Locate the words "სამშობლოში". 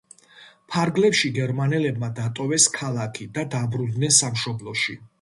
4.23-5.03